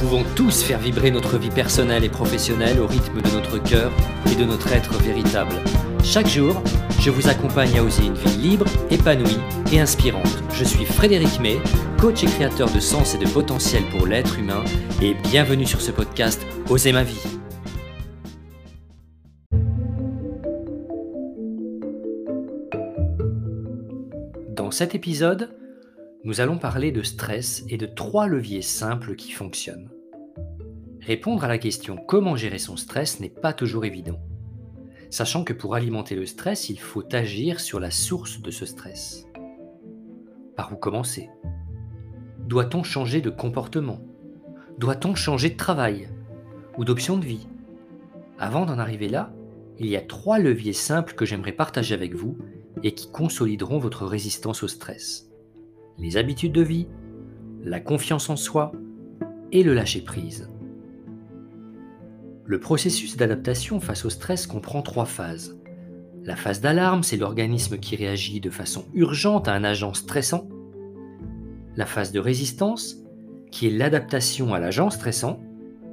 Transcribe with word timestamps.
pouvons 0.00 0.24
tous 0.34 0.62
faire 0.62 0.78
vibrer 0.78 1.10
notre 1.10 1.36
vie 1.36 1.50
personnelle 1.50 2.04
et 2.04 2.08
professionnelle 2.08 2.80
au 2.80 2.86
rythme 2.86 3.20
de 3.20 3.30
notre 3.32 3.62
cœur 3.62 3.92
et 4.32 4.34
de 4.34 4.46
notre 4.46 4.72
être 4.72 4.94
véritable. 4.94 5.54
Chaque 6.02 6.26
jour, 6.26 6.62
je 7.00 7.10
vous 7.10 7.28
accompagne 7.28 7.78
à 7.78 7.82
oser 7.84 8.06
une 8.06 8.14
vie 8.14 8.38
libre, 8.38 8.64
épanouie 8.90 9.36
et 9.70 9.78
inspirante. 9.78 10.42
Je 10.54 10.64
suis 10.64 10.86
Frédéric 10.86 11.38
May, 11.40 11.58
coach 11.98 12.24
et 12.24 12.26
créateur 12.26 12.72
de 12.72 12.80
sens 12.80 13.14
et 13.14 13.18
de 13.18 13.28
potentiel 13.28 13.82
pour 13.90 14.06
l'être 14.06 14.38
humain, 14.38 14.64
et 15.02 15.12
bienvenue 15.12 15.66
sur 15.66 15.82
ce 15.82 15.90
podcast 15.90 16.46
Oser 16.70 16.92
ma 16.92 17.02
vie. 17.02 17.20
Dans 24.48 24.70
cet 24.70 24.94
épisode, 24.94 25.54
nous 26.24 26.40
allons 26.40 26.58
parler 26.58 26.90
de 26.90 27.02
stress 27.02 27.64
et 27.68 27.76
de 27.76 27.86
trois 27.86 28.26
leviers 28.26 28.62
simples 28.62 29.14
qui 29.14 29.32
fonctionnent. 29.32 29.90
Répondre 31.00 31.44
à 31.44 31.48
la 31.48 31.58
question 31.58 31.96
comment 31.96 32.36
gérer 32.36 32.58
son 32.58 32.76
stress 32.76 33.20
n'est 33.20 33.30
pas 33.30 33.54
toujours 33.54 33.86
évident, 33.86 34.20
sachant 35.08 35.44
que 35.44 35.54
pour 35.54 35.74
alimenter 35.74 36.14
le 36.14 36.26
stress, 36.26 36.68
il 36.68 36.78
faut 36.78 37.04
agir 37.12 37.58
sur 37.58 37.80
la 37.80 37.90
source 37.90 38.42
de 38.42 38.50
ce 38.50 38.66
stress. 38.66 39.26
Par 40.56 40.72
où 40.72 40.76
commencer? 40.76 41.30
Doit-on 42.46 42.82
changer 42.82 43.22
de 43.22 43.30
comportement? 43.30 44.00
Doit-on 44.78 45.14
changer 45.14 45.50
de 45.50 45.56
travail 45.56 46.08
ou 46.76 46.84
d'option 46.84 47.16
de 47.16 47.24
vie? 47.24 47.48
Avant 48.38 48.66
d'en 48.66 48.78
arriver 48.78 49.08
là, 49.08 49.32
il 49.78 49.86
y 49.86 49.96
a 49.96 50.02
trois 50.02 50.38
leviers 50.38 50.74
simples 50.74 51.14
que 51.14 51.24
j'aimerais 51.24 51.52
partager 51.52 51.94
avec 51.94 52.14
vous 52.14 52.36
et 52.82 52.92
qui 52.92 53.10
consolideront 53.10 53.78
votre 53.78 54.04
résistance 54.04 54.62
au 54.62 54.68
stress. 54.68 55.30
Les 55.96 56.18
habitudes 56.18 56.52
de 56.52 56.62
vie, 56.62 56.88
la 57.62 57.80
confiance 57.80 58.28
en 58.28 58.36
soi 58.36 58.72
et 59.52 59.62
le 59.62 59.72
lâcher-prise. 59.72 60.50
Le 62.50 62.58
processus 62.58 63.16
d'adaptation 63.16 63.78
face 63.78 64.04
au 64.04 64.10
stress 64.10 64.48
comprend 64.48 64.82
trois 64.82 65.04
phases. 65.04 65.56
La 66.24 66.34
phase 66.34 66.60
d'alarme, 66.60 67.04
c'est 67.04 67.16
l'organisme 67.16 67.78
qui 67.78 67.94
réagit 67.94 68.40
de 68.40 68.50
façon 68.50 68.86
urgente 68.92 69.46
à 69.46 69.54
un 69.54 69.62
agent 69.62 69.94
stressant. 69.94 70.48
La 71.76 71.86
phase 71.86 72.10
de 72.10 72.18
résistance, 72.18 72.96
qui 73.52 73.68
est 73.68 73.70
l'adaptation 73.70 74.52
à 74.52 74.58
l'agent 74.58 74.90
stressant, 74.90 75.40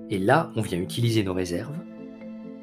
et 0.10 0.18
là 0.18 0.52
on 0.56 0.62
vient 0.62 0.80
utiliser 0.80 1.24
nos 1.24 1.36
réserves. 1.36 1.78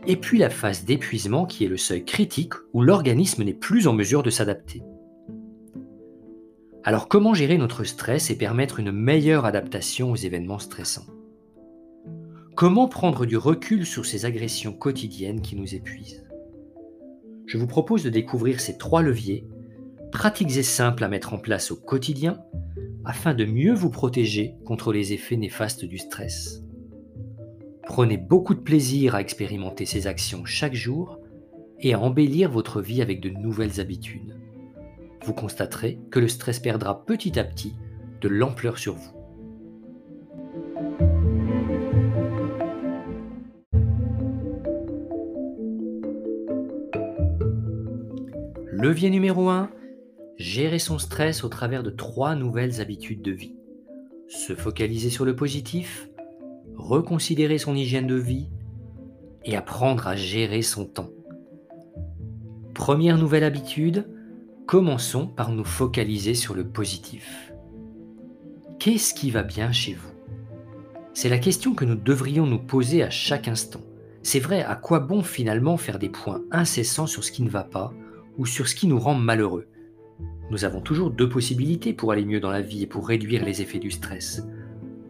Et 0.09 0.17
puis 0.17 0.39
la 0.39 0.51
phase 0.51 0.85
d'épuisement, 0.85 1.47
qui 1.47 1.65
est 1.65 1.69
le 1.69 1.77
seuil 1.77 2.05
critique 2.05 2.55
où 2.73 2.83
l'organisme 2.83 3.45
n'est 3.45 3.55
plus 3.55 3.87
en 3.87 3.93
mesure 3.93 4.25
de 4.25 4.31
s'adapter. 4.31 4.83
Alors 6.83 7.07
comment 7.07 7.33
gérer 7.33 7.59
notre 7.59 7.85
stress 7.85 8.29
et 8.33 8.37
permettre 8.37 8.81
une 8.81 8.91
meilleure 8.91 9.45
adaptation 9.45 10.11
aux 10.11 10.17
événements 10.17 10.59
stressants? 10.59 11.07
Comment 12.57 12.89
prendre 12.89 13.27
du 13.27 13.37
recul 13.37 13.85
sur 13.85 14.07
ces 14.07 14.25
agressions 14.25 14.73
quotidiennes 14.73 15.41
qui 15.41 15.57
nous 15.57 15.75
épuisent? 15.75 16.25
Je 17.47 17.59
vous 17.59 17.67
propose 17.67 18.05
de 18.05 18.11
découvrir 18.11 18.61
ces 18.61 18.79
trois 18.79 19.03
leviers, 19.03 19.47
pratiques 20.13 20.57
et 20.57 20.63
simples 20.63 21.05
à 21.05 21.09
mettre 21.09 21.35
en 21.35 21.39
place 21.39 21.71
au 21.71 21.77
quotidien, 21.77 22.41
afin 23.05 23.35
de 23.35 23.45
mieux 23.45 23.75
vous 23.75 23.91
protéger 23.91 24.55
contre 24.65 24.93
les 24.93 25.13
effets 25.13 25.37
néfastes 25.37 25.85
du 25.85 25.99
stress. 25.99 26.63
Prenez 27.87 28.17
beaucoup 28.17 28.55
de 28.55 28.61
plaisir 28.61 29.15
à 29.15 29.21
expérimenter 29.21 29.85
ces 29.85 30.07
actions 30.07 30.45
chaque 30.45 30.75
jour 30.75 31.19
et 31.81 31.93
à 31.93 32.01
embellir 32.01 32.51
votre 32.51 32.81
vie 32.81 33.03
avec 33.03 33.21
de 33.21 33.31
nouvelles 33.31 33.81
habitudes 33.81 34.35
vous 35.25 35.35
constaterez 35.35 35.99
que 36.11 36.21
le 36.21 36.29
stress 36.29 36.61
perdra 36.61 37.05
petit 37.05 37.39
à 37.39 37.45
petit 37.45 37.75
de 38.21 38.29
l'ampleur 38.29 38.79
sur 38.79 38.95
vous. 38.95 39.14
Levier 48.85 49.09
numéro 49.09 49.49
1, 49.49 49.71
gérer 50.37 50.79
son 50.79 50.99
stress 50.99 51.43
au 51.43 51.49
travers 51.49 51.83
de 51.83 51.89
trois 51.89 52.35
nouvelles 52.35 52.83
habitudes 52.83 53.23
de 53.23 53.31
vie. 53.31 53.55
Se 54.29 54.55
focaliser 54.55 55.09
sur 55.09 55.25
le 55.25 55.35
positif, 55.35 56.11
reconsidérer 56.77 57.57
son 57.57 57.75
hygiène 57.75 58.07
de 58.07 58.15
vie 58.15 58.51
et 59.47 59.57
apprendre 59.57 60.07
à 60.07 60.17
gérer 60.17 60.61
son 60.61 60.85
temps. 60.85 61.09
Première 62.75 63.17
nouvelle 63.17 63.45
habitude, 63.45 64.07
Commençons 64.67 65.29
par 65.29 65.51
nous 65.51 65.65
focaliser 65.65 66.35
sur 66.35 66.53
le 66.53 66.69
positif. 66.69 67.55
Qu'est-ce 68.79 69.15
qui 69.15 69.31
va 69.31 69.45
bien 69.45 69.73
chez 69.73 69.95
vous? 69.95 70.13
C'est 71.15 71.31
la 71.31 71.39
question 71.39 71.75
que 71.75 71.87
nous 71.87 71.95
devrions 71.95 72.47
nous 72.47 72.61
poser 72.61 73.03
à 73.03 73.09
chaque 73.09 73.49
instant. 73.49 73.81
C'est 74.23 74.41
vrai, 74.41 74.63
à 74.63 74.75
quoi 74.75 75.01
bon 75.01 75.23
finalement 75.23 75.79
faire 75.79 75.99
des 75.99 76.11
points 76.11 76.43
incessants 76.51 77.07
sur 77.07 77.25
ce 77.25 77.33
qui 77.33 77.43
ne 77.43 77.49
va 77.49 77.65
pas 77.65 77.95
ou 78.39 78.47
sur 78.47 78.69
ce 78.69 78.75
qui 78.75 78.87
nous 78.87 78.99
rend 78.99 79.15
malheureux 79.15 79.67
Nous 80.51 80.65
avons 80.65 80.81
toujours 80.81 81.11
deux 81.11 81.29
possibilités 81.29 81.93
pour 81.93 82.13
aller 82.13 82.25
mieux 82.25 82.41
dans 82.41 82.51
la 82.51 82.63
vie 82.63 82.83
et 82.83 82.87
pour 82.87 83.07
réduire 83.07 83.45
les 83.45 83.63
effets 83.63 83.79
du 83.79 83.91
stress. 83.91 84.47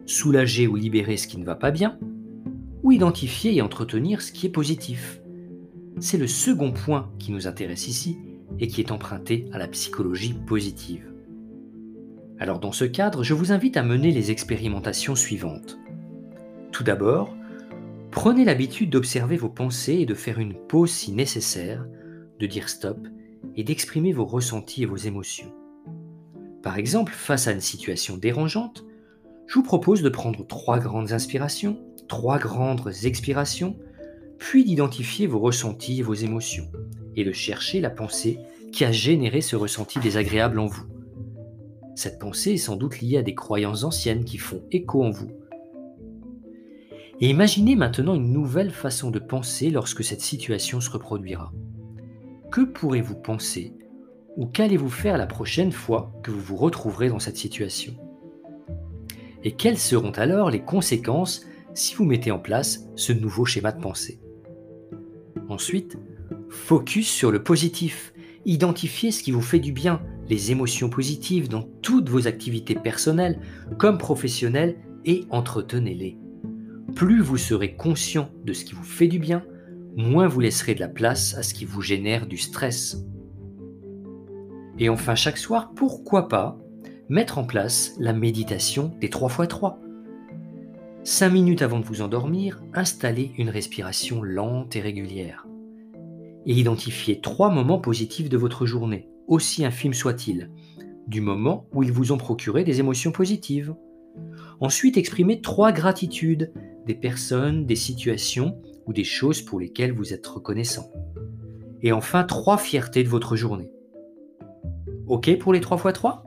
Soulager 0.05 0.67
ou 0.67 0.75
libérer 0.75 1.17
ce 1.17 1.27
qui 1.27 1.37
ne 1.37 1.45
va 1.45 1.55
pas 1.55 1.71
bien, 1.71 1.97
ou 2.83 2.91
identifier 2.91 3.55
et 3.55 3.61
entretenir 3.61 4.21
ce 4.21 4.31
qui 4.31 4.45
est 4.45 4.51
positif. 4.51 5.19
C'est 5.99 6.17
le 6.17 6.27
second 6.27 6.71
point 6.71 7.11
qui 7.19 7.31
nous 7.31 7.47
intéresse 7.47 7.87
ici 7.87 8.17
et 8.59 8.67
qui 8.67 8.81
est 8.81 8.91
emprunté 8.91 9.47
à 9.51 9.57
la 9.57 9.67
psychologie 9.67 10.35
positive. 10.45 11.11
Alors 12.37 12.59
dans 12.59 12.73
ce 12.73 12.85
cadre, 12.85 13.23
je 13.23 13.33
vous 13.33 13.51
invite 13.51 13.77
à 13.77 13.83
mener 13.83 14.11
les 14.11 14.29
expérimentations 14.29 15.15
suivantes. 15.15 15.79
Tout 16.71 16.83
d'abord, 16.83 17.33
prenez 18.11 18.43
l'habitude 18.43 18.89
d'observer 18.89 19.37
vos 19.37 19.49
pensées 19.49 19.99
et 19.99 20.05
de 20.05 20.13
faire 20.13 20.39
une 20.39 20.53
pause 20.53 20.91
si 20.91 21.13
nécessaire, 21.13 21.85
de 22.39 22.45
dire 22.45 22.67
stop 22.67 23.07
et 23.55 23.63
d'exprimer 23.63 24.13
vos 24.13 24.25
ressentis 24.25 24.83
et 24.83 24.85
vos 24.85 24.95
émotions. 24.95 25.53
Par 26.63 26.77
exemple, 26.77 27.13
face 27.13 27.47
à 27.47 27.51
une 27.51 27.61
situation 27.61 28.17
dérangeante, 28.17 28.85
je 29.47 29.55
vous 29.55 29.63
propose 29.63 30.01
de 30.01 30.09
prendre 30.09 30.45
trois 30.47 30.79
grandes 30.79 31.11
inspirations, 31.11 31.77
trois 32.07 32.39
grandes 32.39 32.91
expirations, 33.03 33.77
puis 34.37 34.63
d'identifier 34.65 35.27
vos 35.27 35.39
ressentis 35.39 35.99
et 35.99 36.03
vos 36.03 36.13
émotions, 36.13 36.67
et 37.15 37.23
de 37.23 37.31
chercher 37.31 37.79
la 37.81 37.89
pensée 37.89 38.39
qui 38.71 38.83
a 38.83 38.91
généré 38.91 39.41
ce 39.41 39.55
ressenti 39.55 39.99
désagréable 39.99 40.59
en 40.59 40.65
vous. 40.65 40.85
Cette 41.95 42.19
pensée 42.19 42.53
est 42.53 42.57
sans 42.57 42.75
doute 42.75 42.99
liée 42.99 43.17
à 43.17 43.21
des 43.21 43.35
croyances 43.35 43.83
anciennes 43.83 44.25
qui 44.25 44.37
font 44.37 44.63
écho 44.71 45.03
en 45.03 45.11
vous. 45.11 45.29
Et 47.21 47.29
imaginez 47.29 47.77
maintenant 47.77 48.15
une 48.15 48.33
nouvelle 48.33 48.71
façon 48.71 49.11
de 49.11 49.19
penser 49.19 49.69
lorsque 49.69 50.03
cette 50.03 50.19
situation 50.19 50.81
se 50.81 50.89
reproduira. 50.89 51.53
Que 52.51 52.61
pourrez-vous 52.61 53.15
penser 53.15 53.73
ou 54.37 54.45
qu'allez-vous 54.45 54.89
faire 54.89 55.17
la 55.17 55.27
prochaine 55.27 55.71
fois 55.71 56.13
que 56.23 56.31
vous 56.31 56.41
vous 56.41 56.57
retrouverez 56.57 57.09
dans 57.09 57.19
cette 57.19 57.37
situation? 57.37 57.95
Et 59.43 59.51
quelles 59.51 59.77
seront 59.77 60.11
alors 60.11 60.49
les 60.49 60.61
conséquences 60.61 61.45
si 61.73 61.95
vous 61.95 62.05
mettez 62.05 62.31
en 62.31 62.39
place 62.39 62.87
ce 62.95 63.13
nouveau 63.13 63.45
schéma 63.45 63.71
de 63.71 63.81
pensée? 63.81 64.19
Ensuite, 65.47 65.97
Focus 66.49 67.07
sur 67.07 67.31
le 67.31 67.43
positif. 67.43 68.13
Identifiez 68.45 69.11
ce 69.11 69.23
qui 69.23 69.31
vous 69.31 69.41
fait 69.41 69.59
du 69.59 69.71
bien, 69.71 70.01
les 70.29 70.51
émotions 70.51 70.89
positives 70.89 71.49
dans 71.49 71.63
toutes 71.81 72.09
vos 72.09 72.27
activités 72.27 72.75
personnelles 72.75 73.39
comme 73.77 73.97
professionnelles 73.97 74.77
et 75.05 75.25
entretenez-les. 75.29 76.17
Plus 76.95 77.21
vous 77.21 77.37
serez 77.37 77.75
conscient 77.75 78.29
de 78.45 78.53
ce 78.53 78.65
qui 78.65 78.73
vous 78.73 78.83
fait 78.83 79.07
du 79.07 79.19
bien, 79.19 79.43
moins 79.95 80.27
vous 80.27 80.39
laisserez 80.39 80.75
de 80.75 80.79
la 80.79 80.87
place 80.87 81.35
à 81.35 81.43
ce 81.43 81.53
qui 81.53 81.65
vous 81.65 81.81
génère 81.81 82.27
du 82.27 82.37
stress. 82.37 83.03
Et 84.77 84.89
enfin, 84.89 85.15
chaque 85.15 85.37
soir, 85.37 85.71
pourquoi 85.75 86.27
pas 86.27 86.57
mettre 87.07 87.37
en 87.37 87.45
place 87.45 87.93
la 87.99 88.13
méditation 88.13 88.91
des 88.99 89.09
3 89.09 89.29
x 89.29 89.47
3 89.47 89.79
5 91.03 91.29
minutes 91.29 91.61
avant 91.61 91.79
de 91.79 91.85
vous 91.85 92.01
endormir, 92.01 92.63
installez 92.73 93.31
une 93.37 93.49
respiration 93.49 94.23
lente 94.23 94.75
et 94.75 94.81
régulière 94.81 95.45
et 96.45 96.53
identifiez 96.53 97.19
trois 97.19 97.49
moments 97.49 97.79
positifs 97.79 98.29
de 98.29 98.37
votre 98.37 98.65
journée, 98.65 99.07
aussi 99.27 99.65
infimes 99.65 99.93
soient-ils, 99.93 100.51
du 101.07 101.21
moment 101.21 101.67
où 101.73 101.83
ils 101.83 101.91
vous 101.91 102.11
ont 102.11 102.17
procuré 102.17 102.63
des 102.63 102.79
émotions 102.79 103.11
positives. 103.11 103.75
Ensuite, 104.59 104.97
exprimez 104.97 105.41
trois 105.41 105.71
gratitudes, 105.71 106.53
des 106.85 106.95
personnes, 106.95 107.65
des 107.65 107.75
situations 107.75 108.57
ou 108.85 108.93
des 108.93 109.03
choses 109.03 109.41
pour 109.41 109.59
lesquelles 109.59 109.93
vous 109.93 110.13
êtes 110.13 110.25
reconnaissant. 110.25 110.91
Et 111.81 111.91
enfin, 111.91 112.23
trois 112.23 112.57
fiertés 112.57 113.03
de 113.03 113.09
votre 113.09 113.35
journée. 113.35 113.71
OK 115.07 115.37
pour 115.37 115.53
les 115.53 115.61
3 115.61 115.77
x 115.77 115.93
3 115.93 116.23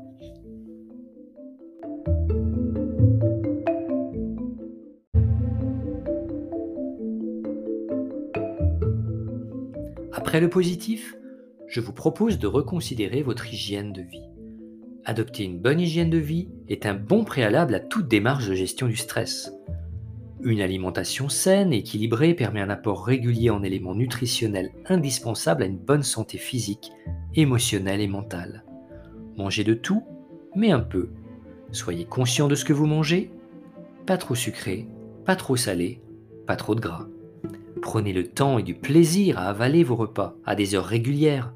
Après 10.13 10.41
le 10.41 10.51
positif, 10.51 11.17
je 11.69 11.81
vous 11.81 11.93
propose 11.93 12.39
de 12.39 12.47
reconsidérer 12.47 13.23
votre 13.23 13.53
hygiène 13.53 13.93
de 13.93 14.03
vie. 14.03 14.29
Adopter 15.05 15.45
une 15.45 15.59
bonne 15.59 15.81
hygiène 15.81 16.11
de 16.11 16.19
vie 16.19 16.49
est 16.69 16.87
un 16.87 16.95
bon 16.95 17.25
préalable 17.25 17.75
à 17.75 17.81
toute 17.81 18.09
démarche 18.09 18.47
de 18.47 18.55
gestion 18.55 18.89
du 18.89 18.97
stress. 18.97 19.51
Une 20.41 20.61
alimentation 20.61 21.29
saine 21.29 21.73
et 21.73 21.79
équilibrée 21.79 22.33
permet 22.33 22.61
un 22.61 22.71
apport 22.71 23.05
régulier 23.05 23.51
en 23.51 23.65
éléments 23.65 23.97
nutritionnels 23.97 24.71
indispensables 24.87 25.65
à 25.65 25.67
une 25.67 25.79
bonne 25.79 26.05
santé 26.05 26.39
physique, 26.39 26.93
émotionnelle 27.35 28.01
et 28.01 28.07
mentale. 28.07 28.65
Mangez 29.37 29.65
de 29.65 29.75
tout, 29.75 30.05
mais 30.55 30.71
un 30.71 30.81
peu. 30.81 31.11
Soyez 31.73 32.05
conscient 32.05 32.47
de 32.47 32.55
ce 32.55 32.65
que 32.65 32.73
vous 32.73 32.87
mangez. 32.87 33.33
Pas 34.07 34.17
trop 34.17 34.37
sucré, 34.37 34.87
pas 35.25 35.35
trop 35.35 35.57
salé, 35.57 36.01
pas 36.47 36.57
trop 36.57 36.77
de 36.77 36.81
gras. 36.81 37.09
Prenez 37.83 38.13
le 38.13 38.29
temps 38.29 38.59
et 38.59 38.63
du 38.63 38.75
plaisir 38.75 39.39
à 39.39 39.47
avaler 39.47 39.83
vos 39.83 39.97
repas 39.97 40.37
à 40.47 40.55
des 40.55 40.77
heures 40.77 40.87
régulières. 40.87 41.53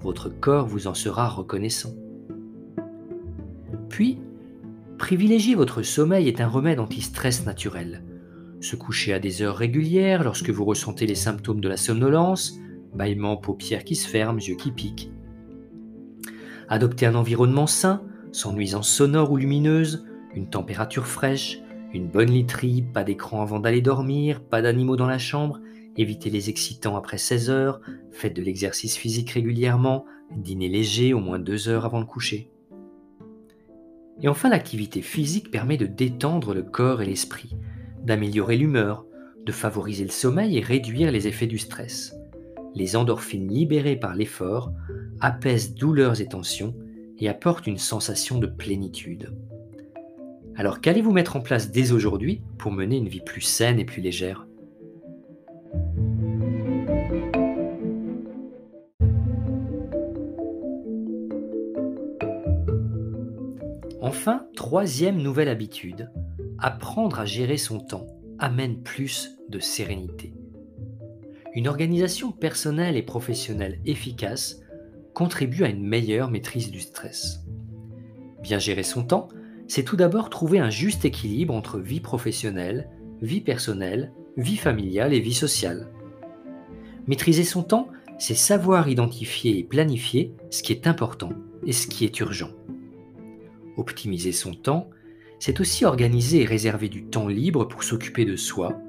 Votre 0.00 0.30
corps 0.30 0.66
vous 0.66 0.86
en 0.86 0.94
sera 0.94 1.28
reconnaissant. 1.28 1.94
Puis, 3.90 4.18
privilégier 4.96 5.54
votre 5.54 5.82
sommeil 5.82 6.28
est 6.28 6.40
un 6.40 6.48
remède 6.48 6.80
anti-stress 6.80 7.44
naturel. 7.44 8.02
Se 8.62 8.76
coucher 8.76 9.12
à 9.12 9.18
des 9.18 9.42
heures 9.42 9.56
régulières 9.56 10.22
lorsque 10.22 10.50
vous 10.50 10.64
ressentez 10.64 11.04
les 11.04 11.16
symptômes 11.16 11.60
de 11.60 11.68
la 11.68 11.76
somnolence, 11.76 12.60
bâillements, 12.94 13.36
paupières 13.36 13.82
qui 13.82 13.96
se 13.96 14.06
ferment, 14.06 14.38
yeux 14.38 14.54
qui 14.54 14.70
piquent. 14.70 15.10
Adopter 16.68 17.06
un 17.06 17.16
environnement 17.16 17.66
sain, 17.66 18.04
sans 18.30 18.52
nuisances 18.52 18.88
sonores 18.88 19.32
ou 19.32 19.36
lumineuses, 19.36 20.06
une 20.36 20.48
température 20.48 21.08
fraîche, 21.08 21.58
une 21.92 22.06
bonne 22.06 22.30
literie, 22.30 22.82
pas 22.82 23.02
d'écran 23.02 23.42
avant 23.42 23.58
d'aller 23.58 23.82
dormir, 23.82 24.40
pas 24.40 24.62
d'animaux 24.62 24.96
dans 24.96 25.08
la 25.08 25.18
chambre, 25.18 25.58
évitez 25.96 26.30
les 26.30 26.48
excitants 26.48 26.96
après 26.96 27.18
16 27.18 27.50
heures, 27.50 27.80
faites 28.12 28.36
de 28.36 28.42
l'exercice 28.42 28.96
physique 28.96 29.30
régulièrement, 29.30 30.04
dînez 30.36 30.68
léger 30.68 31.12
au 31.14 31.18
moins 31.18 31.40
2 31.40 31.68
heures 31.68 31.84
avant 31.84 31.98
le 31.98 32.06
coucher. 32.06 32.48
Et 34.20 34.28
enfin, 34.28 34.48
l'activité 34.48 35.02
physique 35.02 35.50
permet 35.50 35.76
de 35.76 35.86
détendre 35.86 36.54
le 36.54 36.62
corps 36.62 37.02
et 37.02 37.06
l'esprit, 37.06 37.56
d'améliorer 38.04 38.56
l'humeur, 38.56 39.04
de 39.44 39.52
favoriser 39.52 40.04
le 40.04 40.10
sommeil 40.10 40.58
et 40.58 40.60
réduire 40.60 41.10
les 41.10 41.26
effets 41.26 41.46
du 41.46 41.58
stress. 41.58 42.14
Les 42.74 42.96
endorphines 42.96 43.48
libérées 43.48 43.96
par 43.96 44.14
l'effort 44.14 44.72
apaisent 45.20 45.74
douleurs 45.74 46.20
et 46.20 46.28
tensions 46.28 46.74
et 47.18 47.28
apportent 47.28 47.66
une 47.66 47.78
sensation 47.78 48.38
de 48.38 48.46
plénitude. 48.46 49.34
Alors 50.56 50.80
qu'allez-vous 50.80 51.12
mettre 51.12 51.36
en 51.36 51.40
place 51.40 51.70
dès 51.70 51.92
aujourd'hui 51.92 52.42
pour 52.58 52.72
mener 52.72 52.96
une 52.96 53.08
vie 53.08 53.20
plus 53.20 53.40
saine 53.40 53.78
et 53.78 53.84
plus 53.84 54.02
légère? 54.02 54.46
Enfin, 64.00 64.46
troisième 64.54 65.22
nouvelle 65.22 65.48
habitude, 65.48 66.10
apprendre 66.62 67.18
à 67.18 67.26
gérer 67.26 67.56
son 67.56 67.80
temps 67.80 68.06
amène 68.38 68.82
plus 68.82 69.36
de 69.48 69.58
sérénité. 69.58 70.32
Une 71.54 71.68
organisation 71.68 72.30
personnelle 72.30 72.96
et 72.96 73.02
professionnelle 73.02 73.80
efficace 73.84 74.60
contribue 75.12 75.64
à 75.64 75.68
une 75.68 75.86
meilleure 75.86 76.30
maîtrise 76.30 76.70
du 76.70 76.80
stress. 76.80 77.44
Bien 78.42 78.58
gérer 78.58 78.84
son 78.84 79.04
temps, 79.04 79.28
c'est 79.66 79.82
tout 79.82 79.96
d'abord 79.96 80.30
trouver 80.30 80.60
un 80.60 80.70
juste 80.70 81.04
équilibre 81.04 81.52
entre 81.52 81.78
vie 81.78 82.00
professionnelle, 82.00 82.88
vie 83.20 83.40
personnelle, 83.40 84.12
vie 84.36 84.56
familiale 84.56 85.12
et 85.12 85.20
vie 85.20 85.34
sociale. 85.34 85.88
Maîtriser 87.06 87.44
son 87.44 87.64
temps, 87.64 87.88
c'est 88.18 88.34
savoir 88.34 88.88
identifier 88.88 89.58
et 89.58 89.64
planifier 89.64 90.32
ce 90.50 90.62
qui 90.62 90.72
est 90.72 90.86
important 90.86 91.32
et 91.66 91.72
ce 91.72 91.88
qui 91.88 92.04
est 92.04 92.20
urgent. 92.20 92.50
Optimiser 93.76 94.32
son 94.32 94.54
temps, 94.54 94.88
c'est 95.44 95.58
aussi 95.58 95.84
organiser 95.84 96.42
et 96.42 96.44
réserver 96.44 96.88
du 96.88 97.02
temps 97.02 97.26
libre 97.26 97.64
pour 97.64 97.82
s'occuper 97.82 98.24
de 98.24 98.36
soi. 98.36 98.80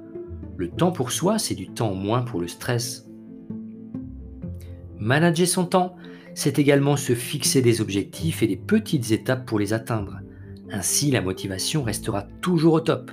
Le 0.56 0.70
temps 0.70 0.92
pour 0.92 1.10
soi, 1.10 1.36
c'est 1.36 1.56
du 1.56 1.68
temps 1.68 1.94
moins 1.94 2.22
pour 2.22 2.40
le 2.40 2.46
stress. 2.46 3.08
Manager 4.96 5.48
son 5.48 5.64
temps, 5.64 5.96
c'est 6.32 6.60
également 6.60 6.96
se 6.96 7.16
fixer 7.16 7.60
des 7.60 7.80
objectifs 7.80 8.44
et 8.44 8.46
des 8.46 8.56
petites 8.56 9.10
étapes 9.10 9.46
pour 9.46 9.58
les 9.58 9.72
atteindre. 9.72 10.20
Ainsi, 10.70 11.10
la 11.10 11.22
motivation 11.22 11.82
restera 11.82 12.22
toujours 12.40 12.74
au 12.74 12.80
top. 12.80 13.10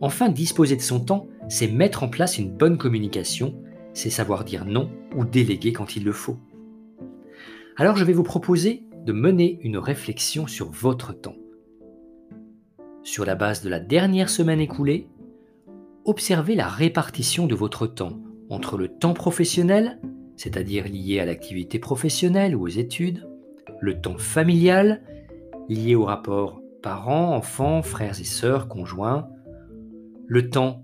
Enfin, 0.00 0.28
disposer 0.28 0.76
de 0.76 0.82
son 0.82 1.00
temps, 1.00 1.26
c'est 1.48 1.66
mettre 1.66 2.04
en 2.04 2.08
place 2.08 2.38
une 2.38 2.56
bonne 2.56 2.78
communication, 2.78 3.60
c'est 3.92 4.08
savoir 4.08 4.44
dire 4.44 4.64
non 4.64 4.88
ou 5.16 5.24
déléguer 5.24 5.72
quand 5.72 5.96
il 5.96 6.04
le 6.04 6.12
faut. 6.12 6.38
Alors 7.76 7.96
je 7.96 8.04
vais 8.04 8.12
vous 8.12 8.22
proposer 8.22 8.84
de 9.04 9.12
mener 9.12 9.58
une 9.62 9.78
réflexion 9.78 10.46
sur 10.46 10.70
votre 10.70 11.12
temps. 11.12 11.34
Sur 13.06 13.24
la 13.24 13.36
base 13.36 13.62
de 13.62 13.68
la 13.68 13.78
dernière 13.78 14.28
semaine 14.28 14.58
écoulée, 14.58 15.06
observez 16.04 16.56
la 16.56 16.66
répartition 16.66 17.46
de 17.46 17.54
votre 17.54 17.86
temps 17.86 18.18
entre 18.50 18.76
le 18.76 18.88
temps 18.88 19.14
professionnel, 19.14 20.00
c'est-à-dire 20.36 20.88
lié 20.88 21.20
à 21.20 21.24
l'activité 21.24 21.78
professionnelle 21.78 22.56
ou 22.56 22.62
aux 22.62 22.68
études, 22.68 23.28
le 23.80 24.00
temps 24.00 24.18
familial, 24.18 25.02
lié 25.68 25.94
au 25.94 26.04
rapport 26.04 26.60
parents, 26.82 27.36
enfants, 27.36 27.80
frères 27.80 28.20
et 28.20 28.24
sœurs, 28.24 28.66
conjoints, 28.66 29.28
le 30.26 30.50
temps 30.50 30.82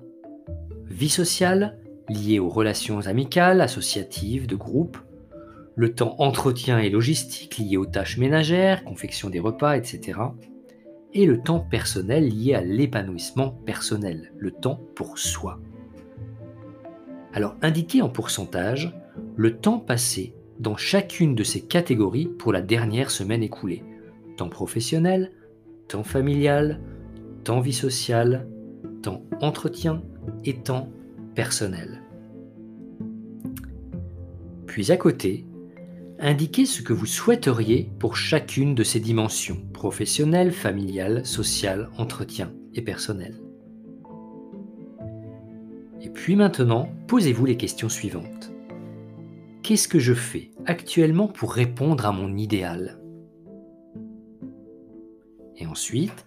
vie 0.86 1.10
sociale, 1.10 1.80
lié 2.08 2.38
aux 2.38 2.48
relations 2.48 3.00
amicales, 3.08 3.60
associatives, 3.60 4.46
de 4.46 4.54
groupe, 4.54 4.96
le 5.74 5.92
temps 5.92 6.14
entretien 6.18 6.78
et 6.78 6.88
logistique 6.88 7.58
lié 7.58 7.76
aux 7.76 7.86
tâches 7.86 8.16
ménagères, 8.16 8.84
confection 8.84 9.28
des 9.28 9.40
repas, 9.40 9.76
etc. 9.76 10.20
Et 11.14 11.26
le 11.26 11.40
temps 11.40 11.60
personnel 11.60 12.28
lié 12.28 12.54
à 12.54 12.62
l'épanouissement 12.62 13.50
personnel, 13.50 14.32
le 14.38 14.50
temps 14.50 14.80
pour 14.94 15.18
soi. 15.18 15.60
Alors 17.32 17.56
indiquez 17.62 18.02
en 18.02 18.08
pourcentage 18.08 18.94
le 19.36 19.58
temps 19.58 19.78
passé 19.78 20.34
dans 20.58 20.76
chacune 20.76 21.34
de 21.34 21.44
ces 21.44 21.60
catégories 21.60 22.26
pour 22.26 22.52
la 22.52 22.62
dernière 22.62 23.10
semaine 23.10 23.42
écoulée. 23.42 23.82
Temps 24.36 24.48
professionnel, 24.48 25.32
temps 25.88 26.04
familial, 26.04 26.80
temps 27.44 27.60
vie 27.60 27.72
sociale, 27.72 28.48
temps 29.02 29.22
entretien 29.40 30.02
et 30.44 30.54
temps 30.54 30.88
personnel. 31.34 32.02
Puis 34.66 34.90
à 34.92 34.96
côté, 34.96 35.46
indiquez 36.18 36.64
ce 36.64 36.82
que 36.82 36.92
vous 36.92 37.06
souhaiteriez 37.06 37.90
pour 37.98 38.16
chacune 38.16 38.74
de 38.74 38.84
ces 38.84 39.00
dimensions, 39.00 39.60
professionnelle, 39.82 40.52
familiale, 40.52 41.26
sociale, 41.26 41.90
entretien 41.98 42.52
et 42.72 42.82
personnel. 42.82 43.34
Et 46.00 46.08
puis 46.08 46.36
maintenant, 46.36 46.88
posez-vous 47.08 47.46
les 47.46 47.56
questions 47.56 47.88
suivantes. 47.88 48.52
Qu'est-ce 49.64 49.88
que 49.88 49.98
je 49.98 50.14
fais 50.14 50.52
actuellement 50.66 51.26
pour 51.26 51.52
répondre 51.52 52.06
à 52.06 52.12
mon 52.12 52.36
idéal? 52.36 53.00
Et 55.56 55.66
ensuite, 55.66 56.26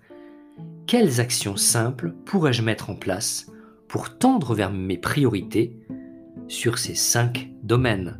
quelles 0.86 1.22
actions 1.22 1.56
simples 1.56 2.14
pourrais-je 2.26 2.62
mettre 2.62 2.90
en 2.90 2.98
place 2.98 3.50
pour 3.88 4.18
tendre 4.18 4.54
vers 4.54 4.74
mes 4.74 4.98
priorités 4.98 5.80
sur 6.50 6.78
ces 6.78 6.96
cinq 6.96 7.52
domaines? 7.64 8.20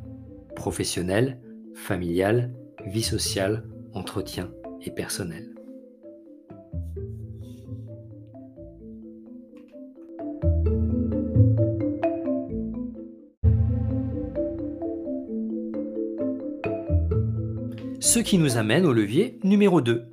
Professionnels, 0.56 1.42
familiale, 1.74 2.54
vie 2.86 3.04
sociale, 3.04 3.66
entretien 3.94 4.50
et 4.86 4.92
personnel. 4.92 5.56
Ce 18.16 18.20
qui 18.20 18.38
nous 18.38 18.58
amène 18.58 18.86
au 18.86 18.94
levier 18.94 19.40
numéro 19.44 19.82
2. 19.82 20.06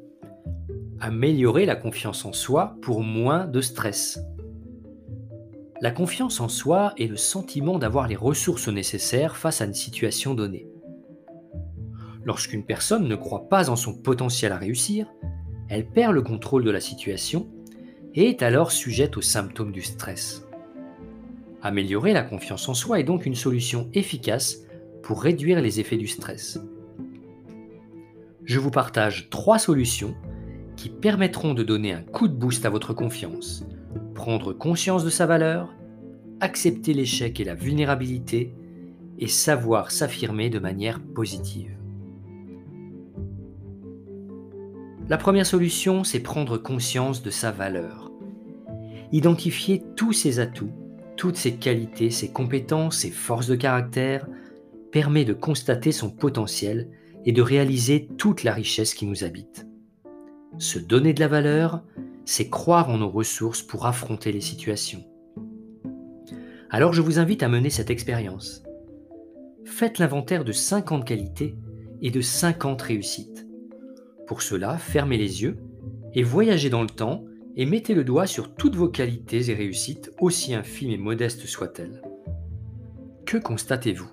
Améliorer 0.98 1.66
la 1.66 1.76
confiance 1.76 2.24
en 2.24 2.32
soi 2.32 2.76
pour 2.82 3.02
moins 3.02 3.46
de 3.46 3.60
stress. 3.60 4.18
La 5.80 5.90
confiance 5.90 6.40
en 6.40 6.48
soi 6.48 6.94
est 6.96 7.06
le 7.06 7.16
sentiment 7.16 7.78
d'avoir 7.78 8.08
les 8.08 8.16
ressources 8.16 8.68
nécessaires 8.68 9.36
face 9.36 9.60
à 9.60 9.66
une 9.66 9.74
situation 9.74 10.34
donnée. 10.34 10.71
Lorsqu'une 12.24 12.64
personne 12.64 13.08
ne 13.08 13.16
croit 13.16 13.48
pas 13.48 13.68
en 13.70 13.76
son 13.76 13.94
potentiel 13.94 14.52
à 14.52 14.58
réussir, 14.58 15.06
elle 15.68 15.86
perd 15.86 16.14
le 16.14 16.22
contrôle 16.22 16.64
de 16.64 16.70
la 16.70 16.80
situation 16.80 17.48
et 18.14 18.28
est 18.28 18.42
alors 18.42 18.70
sujette 18.70 19.16
aux 19.16 19.22
symptômes 19.22 19.72
du 19.72 19.82
stress. 19.82 20.46
Améliorer 21.62 22.12
la 22.12 22.22
confiance 22.22 22.68
en 22.68 22.74
soi 22.74 23.00
est 23.00 23.04
donc 23.04 23.26
une 23.26 23.34
solution 23.34 23.88
efficace 23.94 24.58
pour 25.02 25.22
réduire 25.22 25.60
les 25.60 25.80
effets 25.80 25.96
du 25.96 26.06
stress. 26.06 26.60
Je 28.44 28.58
vous 28.58 28.70
partage 28.70 29.30
trois 29.30 29.58
solutions 29.58 30.14
qui 30.76 30.88
permettront 30.88 31.54
de 31.54 31.62
donner 31.62 31.92
un 31.92 32.02
coup 32.02 32.28
de 32.28 32.34
boost 32.34 32.66
à 32.66 32.70
votre 32.70 32.92
confiance, 32.92 33.64
prendre 34.14 34.52
conscience 34.52 35.04
de 35.04 35.10
sa 35.10 35.26
valeur, 35.26 35.72
accepter 36.40 36.92
l'échec 36.92 37.38
et 37.38 37.44
la 37.44 37.54
vulnérabilité 37.54 38.52
et 39.18 39.28
savoir 39.28 39.90
s'affirmer 39.92 40.50
de 40.50 40.58
manière 40.58 41.00
positive. 41.00 41.81
La 45.08 45.18
première 45.18 45.46
solution, 45.46 46.04
c'est 46.04 46.20
prendre 46.20 46.58
conscience 46.58 47.22
de 47.22 47.30
sa 47.30 47.50
valeur. 47.50 48.10
Identifiez 49.10 49.82
tous 49.96 50.12
ses 50.12 50.38
atouts, 50.38 50.70
toutes 51.16 51.36
ses 51.36 51.56
qualités, 51.56 52.10
ses 52.10 52.30
compétences, 52.30 52.98
ses 52.98 53.10
forces 53.10 53.48
de 53.48 53.56
caractère, 53.56 54.26
permet 54.90 55.24
de 55.24 55.32
constater 55.32 55.90
son 55.90 56.10
potentiel 56.10 56.88
et 57.24 57.32
de 57.32 57.42
réaliser 57.42 58.08
toute 58.16 58.44
la 58.44 58.52
richesse 58.52 58.94
qui 58.94 59.06
nous 59.06 59.24
habite. 59.24 59.66
Se 60.58 60.78
donner 60.78 61.12
de 61.12 61.20
la 61.20 61.28
valeur, 61.28 61.82
c'est 62.24 62.48
croire 62.48 62.88
en 62.88 62.98
nos 62.98 63.10
ressources 63.10 63.62
pour 63.62 63.86
affronter 63.86 64.32
les 64.32 64.40
situations. 64.40 65.04
Alors 66.70 66.92
je 66.92 67.02
vous 67.02 67.18
invite 67.18 67.42
à 67.42 67.48
mener 67.48 67.70
cette 67.70 67.90
expérience. 67.90 68.62
Faites 69.64 69.98
l'inventaire 69.98 70.44
de 70.44 70.52
50 70.52 71.04
qualités 71.04 71.56
et 72.00 72.10
de 72.10 72.20
50 72.20 72.80
réussites. 72.80 73.46
Pour 74.32 74.40
cela, 74.40 74.78
fermez 74.78 75.18
les 75.18 75.42
yeux 75.42 75.58
et 76.14 76.22
voyagez 76.22 76.70
dans 76.70 76.80
le 76.80 76.88
temps 76.88 77.22
et 77.54 77.66
mettez 77.66 77.92
le 77.92 78.02
doigt 78.02 78.26
sur 78.26 78.54
toutes 78.54 78.76
vos 78.76 78.88
qualités 78.88 79.50
et 79.50 79.54
réussites, 79.54 80.10
aussi 80.22 80.54
infimes 80.54 80.90
et 80.90 80.96
modestes 80.96 81.44
soient-elles. 81.44 82.00
Que 83.26 83.36
constatez-vous? 83.36 84.08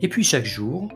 Et 0.00 0.06
puis 0.06 0.22
chaque 0.22 0.44
jour, 0.44 0.88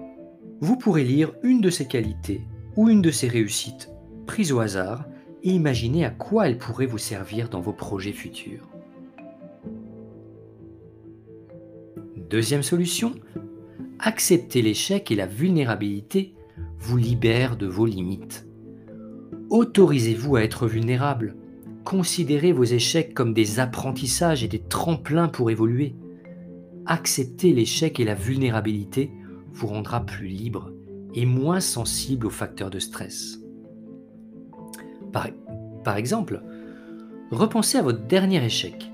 vous 0.61 0.77
pourrez 0.77 1.03
lire 1.03 1.35
une 1.43 1.61
de 1.61 1.71
ces 1.71 1.89
qualités 1.89 2.43
ou 2.77 2.89
une 2.89 3.03
de 3.03 3.11
ces 3.11 3.27
réussites 3.27 3.91
prises 4.29 4.53
au 4.53 4.61
hasard 4.61 5.05
et 5.43 5.50
imaginer 5.50 6.05
à 6.05 6.11
quoi 6.11 6.47
elles 6.47 6.59
pourraient 6.59 6.87
vous 6.87 6.99
servir 6.99 7.49
dans 7.49 7.61
vos 7.61 7.73
projets 7.73 8.12
futurs. 8.12 8.69
Deuxième 12.15 12.62
solution, 12.62 13.17
accepter 13.99 14.62
l'échec 14.62 15.11
et 15.11 15.17
la 15.17 15.27
vulnérabilité 15.27 16.37
vous 16.79 16.97
libère 16.97 17.57
de 17.57 17.67
vos 17.67 17.87
limites. 17.87 18.47
Autorisez-vous 19.50 20.37
à 20.37 20.43
être 20.43 20.67
vulnérable. 20.67 21.37
Considérez 21.85 22.52
vos 22.52 22.64
échecs 22.64 23.14
comme 23.14 23.35
des 23.35 23.59
apprentissages 23.59 24.45
et 24.45 24.49
des 24.49 24.61
tremplins 24.61 25.29
pour 25.29 25.50
évoluer. 25.50 25.97
Accepter 26.87 27.52
l'échec 27.52 28.00
et 28.00 28.05
la 28.05 28.14
vulnérabilité 28.14 29.11
vous 29.52 29.67
rendra 29.67 30.05
plus 30.05 30.29
libre 30.29 30.73
et 31.14 31.26
moins 31.26 31.61
sensible 31.61 32.26
aux 32.26 32.31
facteurs 32.31 32.71
de 32.71 32.79
stress. 32.79 33.40
Par, 35.12 35.29
par 35.83 35.97
exemple, 35.97 36.43
repensez 37.31 37.79
à 37.79 37.83
votre 37.83 38.07
dernier 38.07 38.45
échec. 38.45 38.90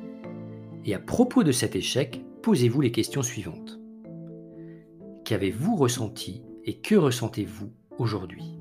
Et 0.85 0.95
à 0.95 0.99
propos 0.99 1.43
de 1.43 1.53
cet 1.53 1.77
échec, 1.77 2.25
posez-vous 2.43 2.81
les 2.81 2.93
questions 2.93 3.23
suivantes. 3.23 3.79
Qu'avez-vous 5.25 5.77
ressenti 5.77 6.43
et 6.67 6.75
que 6.75 6.97
ressentez-vous 6.97 7.71
aujourd'hui? 7.97 8.59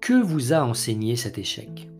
Que 0.00 0.22
vous 0.22 0.52
a 0.52 0.64
enseigné 0.64 1.16
cet 1.16 1.36
échec? 1.36 1.90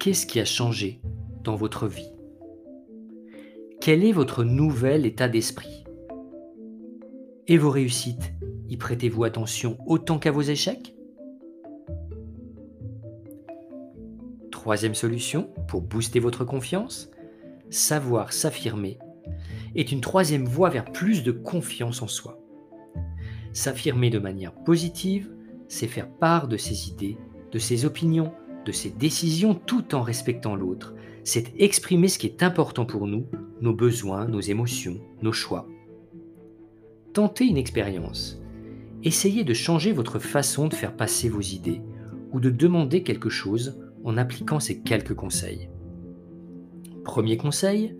Qu'est-ce 0.00 0.26
qui 0.26 0.40
a 0.40 0.44
changé 0.44 1.00
dans 1.44 1.54
votre 1.54 1.86
vie? 1.86 2.12
Quel 3.80 4.04
est 4.04 4.12
votre 4.12 4.42
nouvel 4.42 5.06
état 5.06 5.28
d'esprit? 5.28 5.84
Et 7.46 7.56
vos 7.56 7.70
réussites, 7.70 8.34
y 8.68 8.76
prêtez-vous 8.76 9.24
attention 9.24 9.78
autant 9.86 10.18
qu'à 10.18 10.32
vos 10.32 10.42
échecs? 10.42 10.96
Troisième 14.50 14.94
solution 14.94 15.48
pour 15.68 15.80
booster 15.80 16.18
votre 16.18 16.44
confiance, 16.44 17.08
savoir 17.70 18.32
s'affirmer 18.32 18.98
est 19.74 19.92
une 19.92 20.00
troisième 20.00 20.44
voie 20.44 20.70
vers 20.70 20.84
plus 20.84 21.22
de 21.22 21.32
confiance 21.32 22.02
en 22.02 22.08
soi. 22.08 22.40
S'affirmer 23.52 24.10
de 24.10 24.18
manière 24.18 24.54
positive 24.54 25.30
c'est 25.70 25.86
faire 25.86 26.10
part 26.10 26.48
de 26.48 26.56
ses 26.56 26.88
idées, 26.88 27.16
de 27.52 27.58
ses 27.58 27.84
opinions, 27.84 28.32
de 28.66 28.72
ses 28.72 28.90
décisions 28.90 29.54
tout 29.54 29.94
en 29.94 30.02
respectant 30.02 30.56
l'autre. 30.56 30.94
C'est 31.22 31.52
exprimer 31.58 32.08
ce 32.08 32.18
qui 32.18 32.26
est 32.26 32.42
important 32.42 32.84
pour 32.84 33.06
nous, 33.06 33.26
nos 33.60 33.72
besoins, 33.72 34.26
nos 34.26 34.40
émotions, 34.40 35.00
nos 35.22 35.32
choix. 35.32 35.68
Tentez 37.12 37.44
une 37.44 37.56
expérience. 37.56 38.42
Essayez 39.04 39.44
de 39.44 39.54
changer 39.54 39.92
votre 39.92 40.18
façon 40.18 40.66
de 40.66 40.74
faire 40.74 40.96
passer 40.96 41.28
vos 41.28 41.40
idées 41.40 41.80
ou 42.32 42.40
de 42.40 42.50
demander 42.50 43.04
quelque 43.04 43.30
chose 43.30 43.80
en 44.04 44.16
appliquant 44.16 44.58
ces 44.58 44.80
quelques 44.80 45.14
conseils. 45.14 45.70
Premier 47.04 47.36
conseil, 47.36 47.96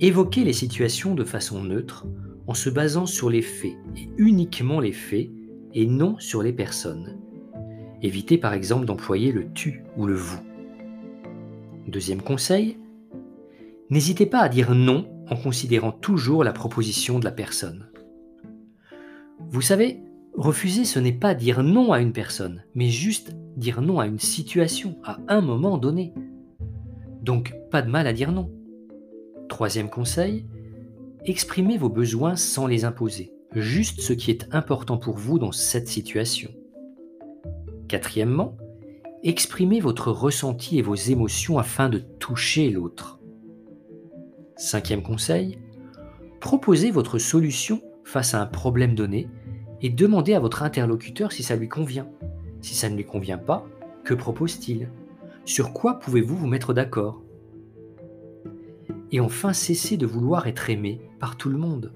évoquez 0.00 0.44
les 0.44 0.52
situations 0.52 1.14
de 1.14 1.24
façon 1.24 1.62
neutre 1.62 2.06
en 2.46 2.54
se 2.54 2.70
basant 2.70 3.06
sur 3.06 3.30
les 3.30 3.42
faits 3.42 3.76
et 3.96 4.08
uniquement 4.18 4.80
les 4.80 4.92
faits 4.92 5.30
et 5.72 5.86
non 5.86 6.16
sur 6.18 6.42
les 6.42 6.52
personnes. 6.52 7.18
Évitez 8.02 8.38
par 8.38 8.52
exemple 8.52 8.86
d'employer 8.86 9.32
le 9.32 9.50
tu 9.52 9.82
ou 9.96 10.06
le 10.06 10.14
vous. 10.14 10.40
Deuxième 11.88 12.22
conseil, 12.22 12.78
n'hésitez 13.90 14.26
pas 14.26 14.40
à 14.40 14.48
dire 14.48 14.74
non 14.74 15.08
en 15.30 15.36
considérant 15.36 15.92
toujours 15.92 16.44
la 16.44 16.52
proposition 16.52 17.18
de 17.18 17.24
la 17.24 17.32
personne. 17.32 17.88
Vous 19.50 19.62
savez, 19.62 20.00
refuser 20.34 20.84
ce 20.84 20.98
n'est 20.98 21.12
pas 21.12 21.34
dire 21.34 21.62
non 21.62 21.92
à 21.92 22.00
une 22.00 22.12
personne, 22.12 22.64
mais 22.74 22.88
juste 22.88 23.34
dire 23.56 23.80
non 23.80 24.00
à 24.00 24.06
une 24.06 24.18
situation 24.18 24.98
à 25.04 25.18
un 25.28 25.40
moment 25.40 25.78
donné. 25.78 26.12
Donc 27.22 27.54
pas 27.70 27.80
de 27.80 27.90
mal 27.90 28.06
à 28.06 28.12
dire 28.12 28.32
non. 28.32 28.50
Troisième 29.54 29.88
conseil, 29.88 30.46
exprimez 31.26 31.78
vos 31.78 31.88
besoins 31.88 32.34
sans 32.34 32.66
les 32.66 32.84
imposer 32.84 33.32
juste 33.54 34.00
ce 34.00 34.12
qui 34.12 34.32
est 34.32 34.52
important 34.52 34.98
pour 34.98 35.16
vous 35.16 35.38
dans 35.38 35.52
cette 35.52 35.86
situation. 35.86 36.50
Quatrièmement, 37.86 38.56
exprimez 39.22 39.78
votre 39.78 40.10
ressenti 40.10 40.76
et 40.80 40.82
vos 40.82 40.96
émotions 40.96 41.56
afin 41.56 41.88
de 41.88 41.98
toucher 41.98 42.68
l'autre. 42.68 43.20
Cinquième 44.56 45.04
conseil, 45.04 45.60
proposez 46.40 46.90
votre 46.90 47.18
solution 47.18 47.80
face 48.02 48.34
à 48.34 48.42
un 48.42 48.46
problème 48.46 48.96
donné 48.96 49.28
et 49.80 49.88
demandez 49.88 50.34
à 50.34 50.40
votre 50.40 50.64
interlocuteur 50.64 51.30
si 51.30 51.44
ça 51.44 51.54
lui 51.54 51.68
convient. 51.68 52.08
Si 52.60 52.74
ça 52.74 52.90
ne 52.90 52.96
lui 52.96 53.04
convient 53.04 53.38
pas, 53.38 53.64
que 54.02 54.14
propose-t-il? 54.14 54.88
Sur 55.44 55.72
quoi 55.72 56.00
pouvez-vous 56.00 56.36
vous 56.36 56.48
mettre 56.48 56.74
d'accord? 56.74 57.22
Et 59.12 59.20
enfin, 59.20 59.52
cessez 59.52 59.96
de 59.96 60.06
vouloir 60.06 60.46
être 60.46 60.70
aimé 60.70 61.00
par 61.20 61.36
tout 61.36 61.48
le 61.48 61.58
monde 61.58 61.92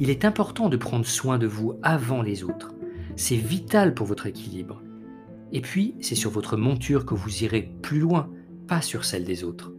il 0.00 0.10
est 0.10 0.24
important 0.24 0.68
de 0.68 0.76
prendre 0.76 1.06
soin 1.06 1.38
de 1.38 1.46
vous 1.46 1.78
avant 1.82 2.22
les 2.22 2.42
autres. 2.42 2.74
C'est 3.16 3.36
vital 3.36 3.94
pour 3.94 4.06
votre 4.06 4.26
équilibre. 4.26 4.82
Et 5.52 5.60
puis, 5.60 5.94
c'est 6.00 6.16
sur 6.16 6.30
votre 6.30 6.56
monture 6.56 7.06
que 7.06 7.14
vous 7.14 7.44
irez 7.44 7.62
plus 7.80 8.00
loin, 8.00 8.28
pas 8.66 8.82
sur 8.82 9.04
celle 9.04 9.24
des 9.24 9.44
autres. 9.44 9.72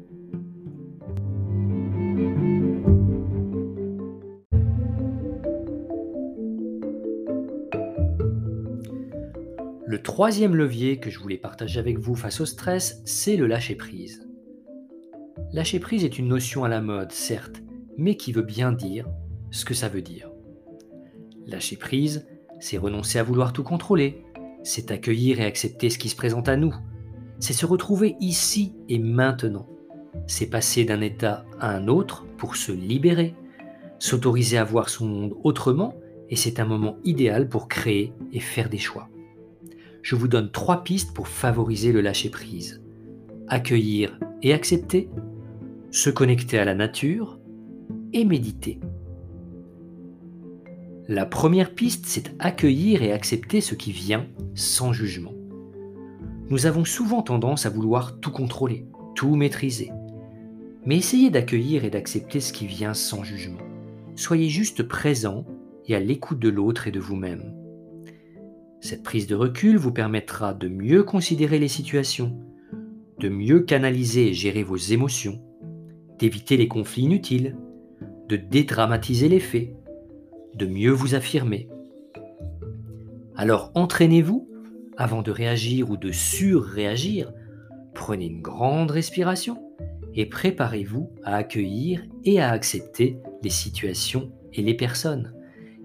Le 9.88 10.02
troisième 10.02 10.56
levier 10.56 11.00
que 11.00 11.10
je 11.10 11.20
voulais 11.20 11.38
partager 11.38 11.80
avec 11.80 12.00
vous 12.00 12.16
face 12.16 12.40
au 12.40 12.46
stress, 12.46 13.02
c'est 13.06 13.36
le 13.36 13.48
lâcher-prise. 13.48 14.25
Lâcher-prise 15.56 16.04
est 16.04 16.20
une 16.20 16.28
notion 16.28 16.66
à 16.66 16.68
la 16.68 16.82
mode, 16.82 17.14
certes, 17.14 17.64
mais 17.98 18.18
qui 18.18 18.34
veut 18.34 18.42
bien 18.42 18.74
dire 18.74 19.08
ce 19.52 19.64
que 19.64 19.74
ça 19.74 19.88
veut 19.88 20.02
dire. 20.02 20.30
Lâcher 21.48 21.78
prise, 21.78 22.28
c'est 22.60 22.78
renoncer 22.78 23.20
à 23.20 23.24
vouloir 23.24 23.54
tout 23.54 23.64
contrôler, 23.64 24.22
c'est 24.64 24.92
accueillir 24.92 25.40
et 25.40 25.46
accepter 25.46 25.90
ce 25.90 25.98
qui 25.98 26.10
se 26.10 26.18
présente 26.18 26.50
à 26.50 26.58
nous, 26.58 26.76
c'est 27.40 27.54
se 27.54 27.66
retrouver 27.66 28.18
ici 28.20 28.76
et 28.90 29.00
maintenant, 29.00 29.70
c'est 30.28 30.50
passer 30.50 30.84
d'un 30.84 31.00
état 31.00 31.46
à 31.62 31.74
un 31.74 31.88
autre 31.88 32.26
pour 32.36 32.58
se 32.58 32.74
libérer, 32.74 33.34
s'autoriser 33.98 34.58
à 34.58 34.66
voir 34.66 34.90
son 34.90 35.06
monde 35.06 35.36
autrement, 35.46 35.96
et 36.30 36.36
c'est 36.36 36.60
un 36.60 36.66
moment 36.66 36.98
idéal 37.06 37.48
pour 37.48 37.70
créer 37.70 38.12
et 38.34 38.42
faire 38.42 38.68
des 38.68 38.78
choix. 38.78 39.08
Je 40.02 40.18
vous 40.18 40.28
donne 40.28 40.52
trois 40.52 40.84
pistes 40.84 41.14
pour 41.14 41.30
favoriser 41.30 41.94
le 41.94 42.02
lâcher-prise. 42.02 42.82
Accueillir 43.48 44.20
et 44.42 44.54
accepter, 44.54 45.10
se 45.96 46.10
connecter 46.10 46.60
à 46.60 46.66
la 46.66 46.76
nature 46.76 47.40
et 48.12 48.26
méditer. 48.26 48.82
La 51.08 51.26
première 51.26 51.74
piste, 51.74 52.06
c'est 52.06 52.36
accueillir 52.38 53.02
et 53.02 53.14
accepter 53.14 53.62
ce 53.62 53.76
qui 53.76 53.94
vient 53.94 54.28
sans 54.56 54.92
jugement. 54.92 55.32
Nous 56.50 56.66
avons 56.66 56.84
souvent 56.84 57.22
tendance 57.22 57.66
à 57.66 57.70
vouloir 57.70 58.20
tout 58.20 58.32
contrôler, 58.32 58.86
tout 59.16 59.38
maîtriser. 59.38 59.90
Mais 60.86 60.98
essayez 60.98 61.30
d'accueillir 61.30 61.86
et 61.86 61.90
d'accepter 61.90 62.42
ce 62.42 62.52
qui 62.52 62.68
vient 62.68 62.94
sans 62.94 63.24
jugement. 63.24 63.62
Soyez 64.18 64.50
juste 64.50 64.84
présent 64.84 65.46
et 65.88 65.96
à 65.96 66.02
l'écoute 66.02 66.40
de 66.40 66.50
l'autre 66.50 66.90
et 66.90 66.92
de 66.92 67.00
vous-même. 67.00 67.56
Cette 68.82 69.04
prise 69.04 69.28
de 69.28 69.36
recul 69.36 69.78
vous 69.78 69.94
permettra 69.94 70.54
de 70.54 70.68
mieux 70.68 71.04
considérer 71.04 71.58
les 71.58 71.70
situations, 71.70 72.38
de 73.20 73.30
mieux 73.30 73.62
canaliser 73.62 74.28
et 74.28 74.34
gérer 74.34 74.64
vos 74.64 74.76
émotions, 74.76 75.42
d'éviter 76.20 76.58
les 76.58 76.68
conflits 76.68 77.04
inutiles, 77.04 77.58
de 78.30 78.36
dédramatiser 78.38 79.30
les 79.30 79.40
faits 79.40 79.76
de 80.56 80.66
mieux 80.66 80.92
vous 80.92 81.16
affirmer. 81.16 81.68
Alors 83.36 83.72
entraînez-vous 83.76 84.50
avant 84.98 85.22
de 85.22 85.32
réagir 85.32 85.90
ou 85.90 85.98
de 85.98 86.12
surréagir, 86.12 87.34
prenez 87.94 88.28
une 88.28 88.42
grande 88.42 88.92
respiration 88.92 89.62
et 90.14 90.26
préparez-vous 90.26 91.12
à 91.24 91.36
accueillir 91.36 92.06
et 92.24 92.40
à 92.40 92.52
accepter 92.52 93.18
les 93.44 93.50
situations 93.50 94.32
et 94.54 94.62
les 94.62 94.74
personnes. 94.74 95.34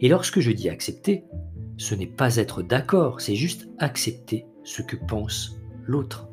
Et 0.01 0.09
lorsque 0.09 0.41
je 0.41 0.53
dis 0.53 0.69
accepter, 0.69 1.25
ce 1.77 1.95
n'est 1.95 2.07
pas 2.07 2.37
être 2.37 2.63
d'accord, 2.63 3.21
c'est 3.21 3.35
juste 3.35 3.69
accepter 3.79 4.47
ce 4.63 4.83
que 4.83 4.97
pense 4.97 5.59
l'autre. 5.85 6.30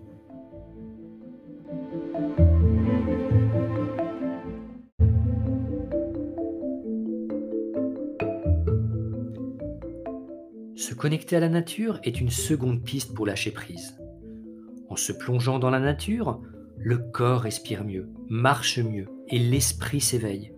Se 10.88 10.94
connecter 10.94 11.36
à 11.36 11.42
la 11.42 11.50
nature 11.50 12.00
est 12.04 12.22
une 12.22 12.30
seconde 12.30 12.82
piste 12.82 13.14
pour 13.14 13.26
lâcher 13.26 13.52
prise. 13.52 13.98
En 14.88 14.96
se 14.96 15.12
plongeant 15.12 15.60
dans 15.60 15.70
la 15.70 15.82
nature, 15.82 16.40
le 16.78 16.98
corps 16.98 17.42
respire 17.42 17.84
mieux, 17.84 18.08
marche 18.30 18.80
mieux 18.80 19.10
et 19.28 19.38
l'esprit 19.38 20.00
s'éveille. 20.00 20.54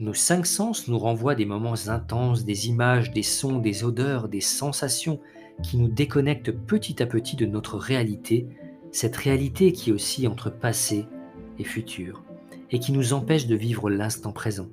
Nos 0.00 0.12
cinq 0.12 0.44
sens 0.44 0.88
nous 0.88 0.98
renvoient 0.98 1.36
des 1.36 1.44
moments 1.44 1.76
intenses, 1.86 2.44
des 2.44 2.66
images, 2.66 3.12
des 3.12 3.22
sons, 3.22 3.60
des 3.60 3.84
odeurs, 3.84 4.28
des 4.28 4.40
sensations 4.40 5.20
qui 5.62 5.76
nous 5.76 5.86
déconnectent 5.86 6.50
petit 6.50 7.00
à 7.00 7.06
petit 7.06 7.36
de 7.36 7.46
notre 7.46 7.78
réalité, 7.78 8.48
cette 8.90 9.14
réalité 9.14 9.70
qui 9.70 9.92
oscille 9.92 10.26
entre 10.26 10.50
passé 10.50 11.06
et 11.60 11.64
futur, 11.64 12.24
et 12.72 12.80
qui 12.80 12.90
nous 12.90 13.12
empêche 13.12 13.46
de 13.46 13.54
vivre 13.54 13.88
l'instant 13.88 14.32
présent. 14.32 14.66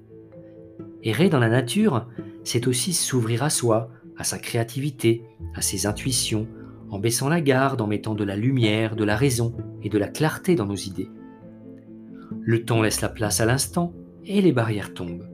Errer 1.03 1.29
dans 1.29 1.39
la 1.39 1.50
nature, 1.50 2.07
c'est 2.43 2.65
aussi 2.65 2.93
s'ouvrir 2.93 3.43
à 3.43 3.51
soi, 3.51 3.91
à 4.22 4.24
sa 4.24 4.38
créativité, 4.38 5.24
à 5.56 5.62
ses 5.62 5.88
intuitions, 5.88 6.48
en 6.92 7.00
baissant 7.00 7.28
la 7.28 7.42
garde, 7.42 7.82
en 7.82 7.88
mettant 7.88 8.13
de 8.13 8.24
la 8.24 8.36
lumière, 8.36 8.96
de 8.96 9.04
la 9.04 9.16
raison 9.16 9.56
et 9.82 9.90
de 9.90 9.98
la 9.98 10.08
clarté 10.08 10.56
dans 10.56 10.68
nos 10.68 10.75
idées. 10.75 11.10
Le 12.42 12.63
temps 12.63 12.84
laisse 12.84 13.01
la 13.01 13.10
place 13.10 13.42
à 13.42 13.46
l'instant 13.46 13.94
et 14.24 14.42
les 14.42 14.51
barrières 14.51 14.94
tombent. 14.94 15.28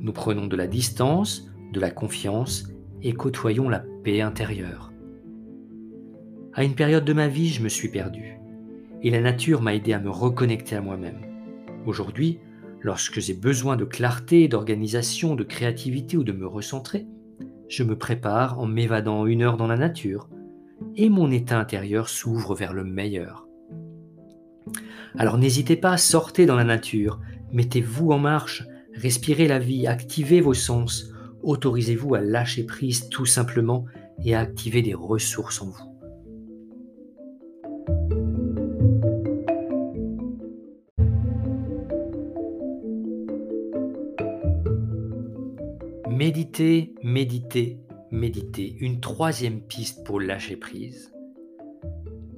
Nous 0.00 0.12
prenons 0.12 0.46
de 0.46 0.56
la 0.56 0.66
distance, 0.66 1.50
de 1.72 1.80
la 1.80 1.90
confiance 1.90 2.68
et 3.02 3.14
côtoyons 3.14 3.70
la 3.70 3.82
paix 4.04 4.20
intérieure. 4.20 4.92
À 6.52 6.64
une 6.64 6.74
période 6.74 7.06
de 7.06 7.12
ma 7.14 7.28
vie, 7.28 7.48
je 7.48 7.62
me 7.62 7.70
suis 7.70 7.88
perdu 7.88 8.38
et 9.02 9.10
la 9.10 9.22
nature 9.22 9.62
m'a 9.62 9.74
aidé 9.74 9.94
à 9.94 10.00
me 10.00 10.10
reconnecter 10.10 10.76
à 10.76 10.82
moi-même. 10.82 11.20
Aujourd'hui, 11.86 12.38
lorsque 12.82 13.20
j'ai 13.20 13.34
besoin 13.34 13.76
de 13.76 13.86
clarté, 13.86 14.46
d'organisation, 14.46 15.36
de 15.36 15.44
créativité 15.44 16.18
ou 16.18 16.24
de 16.24 16.32
me 16.32 16.46
recentrer, 16.46 17.06
je 17.68 17.82
me 17.82 17.96
prépare 17.96 18.58
en 18.58 18.66
m'évadant 18.66 19.26
une 19.26 19.42
heure 19.42 19.56
dans 19.56 19.66
la 19.66 19.76
nature, 19.76 20.28
et 20.96 21.08
mon 21.08 21.30
état 21.30 21.58
intérieur 21.58 22.08
s'ouvre 22.08 22.54
vers 22.54 22.72
le 22.72 22.84
meilleur. 22.84 23.46
Alors 25.16 25.38
n'hésitez 25.38 25.76
pas, 25.76 25.96
sortez 25.96 26.46
dans 26.46 26.56
la 26.56 26.64
nature, 26.64 27.20
mettez-vous 27.52 28.10
en 28.10 28.18
marche, 28.18 28.64
respirez 28.94 29.48
la 29.48 29.58
vie, 29.58 29.86
activez 29.86 30.40
vos 30.40 30.54
sens, 30.54 31.12
autorisez-vous 31.42 32.14
à 32.14 32.20
lâcher 32.20 32.64
prise 32.64 33.08
tout 33.08 33.26
simplement 33.26 33.84
et 34.24 34.34
à 34.34 34.40
activer 34.40 34.82
des 34.82 34.94
ressources 34.94 35.62
en 35.62 35.66
vous. 35.66 35.87
Méditer, 46.28 46.92
méditer, 47.02 47.78
méditer. 48.10 48.76
Une 48.80 49.00
troisième 49.00 49.62
piste 49.62 50.04
pour 50.04 50.20
lâcher 50.20 50.56
prise. 50.56 51.10